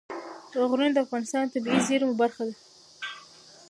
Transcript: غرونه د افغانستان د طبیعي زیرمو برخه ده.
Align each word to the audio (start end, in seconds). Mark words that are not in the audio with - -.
غرونه 0.69 0.91
د 0.93 0.97
افغانستان 1.05 1.43
د 1.45 1.51
طبیعي 1.53 1.79
زیرمو 1.87 2.19
برخه 2.21 2.43
ده. 2.49 2.55